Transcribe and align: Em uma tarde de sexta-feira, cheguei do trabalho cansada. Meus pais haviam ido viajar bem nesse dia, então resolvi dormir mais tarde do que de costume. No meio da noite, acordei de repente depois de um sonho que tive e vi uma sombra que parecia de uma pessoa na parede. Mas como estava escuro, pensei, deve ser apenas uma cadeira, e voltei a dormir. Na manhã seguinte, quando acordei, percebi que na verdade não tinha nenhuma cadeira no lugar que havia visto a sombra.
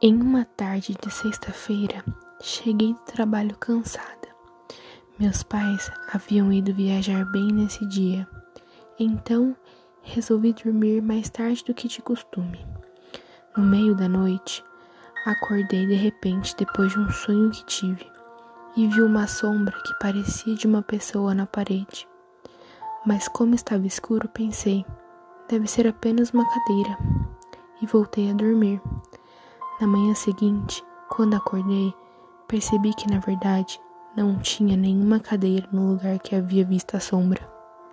Em 0.00 0.14
uma 0.14 0.44
tarde 0.44 0.96
de 1.02 1.10
sexta-feira, 1.10 2.04
cheguei 2.40 2.94
do 2.94 3.00
trabalho 3.00 3.56
cansada. 3.56 4.28
Meus 5.18 5.42
pais 5.42 5.90
haviam 6.12 6.52
ido 6.52 6.72
viajar 6.72 7.24
bem 7.32 7.48
nesse 7.48 7.84
dia, 7.88 8.24
então 8.96 9.56
resolvi 10.00 10.52
dormir 10.52 11.02
mais 11.02 11.28
tarde 11.28 11.64
do 11.64 11.74
que 11.74 11.88
de 11.88 12.00
costume. 12.00 12.64
No 13.56 13.64
meio 13.64 13.92
da 13.96 14.08
noite, 14.08 14.64
acordei 15.26 15.84
de 15.84 15.94
repente 15.94 16.54
depois 16.56 16.92
de 16.92 17.00
um 17.00 17.10
sonho 17.10 17.50
que 17.50 17.66
tive 17.66 18.06
e 18.76 18.86
vi 18.86 19.02
uma 19.02 19.26
sombra 19.26 19.76
que 19.84 19.98
parecia 19.98 20.54
de 20.54 20.68
uma 20.68 20.80
pessoa 20.80 21.34
na 21.34 21.44
parede. 21.44 22.06
Mas 23.04 23.26
como 23.26 23.52
estava 23.56 23.84
escuro, 23.84 24.28
pensei, 24.28 24.86
deve 25.48 25.66
ser 25.66 25.88
apenas 25.88 26.30
uma 26.30 26.48
cadeira, 26.48 26.96
e 27.82 27.86
voltei 27.86 28.30
a 28.30 28.34
dormir. 28.34 28.80
Na 29.80 29.86
manhã 29.86 30.12
seguinte, 30.12 30.82
quando 31.08 31.34
acordei, 31.34 31.94
percebi 32.48 32.92
que 32.94 33.08
na 33.08 33.20
verdade 33.20 33.80
não 34.16 34.36
tinha 34.38 34.76
nenhuma 34.76 35.20
cadeira 35.20 35.68
no 35.70 35.92
lugar 35.92 36.18
que 36.18 36.34
havia 36.34 36.64
visto 36.64 36.96
a 36.96 37.00
sombra. 37.00 37.57